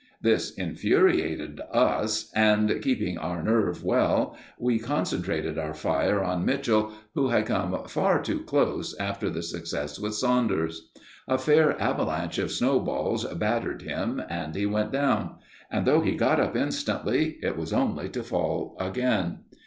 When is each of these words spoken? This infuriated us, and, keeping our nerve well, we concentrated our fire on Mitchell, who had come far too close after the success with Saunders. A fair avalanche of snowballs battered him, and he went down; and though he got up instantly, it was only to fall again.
This 0.19 0.51
infuriated 0.55 1.61
us, 1.71 2.31
and, 2.33 2.81
keeping 2.81 3.19
our 3.19 3.43
nerve 3.43 3.83
well, 3.83 4.35
we 4.57 4.79
concentrated 4.79 5.59
our 5.59 5.75
fire 5.75 6.23
on 6.23 6.43
Mitchell, 6.43 6.93
who 7.13 7.27
had 7.27 7.45
come 7.45 7.83
far 7.85 8.19
too 8.19 8.39
close 8.39 8.95
after 8.99 9.29
the 9.29 9.43
success 9.43 9.99
with 9.99 10.15
Saunders. 10.15 10.89
A 11.27 11.37
fair 11.37 11.79
avalanche 11.79 12.39
of 12.39 12.51
snowballs 12.51 13.25
battered 13.35 13.83
him, 13.83 14.19
and 14.27 14.55
he 14.55 14.65
went 14.65 14.91
down; 14.91 15.35
and 15.69 15.85
though 15.85 16.01
he 16.01 16.15
got 16.15 16.39
up 16.39 16.55
instantly, 16.55 17.37
it 17.43 17.55
was 17.55 17.71
only 17.71 18.09
to 18.09 18.23
fall 18.23 18.75
again. 18.79 19.41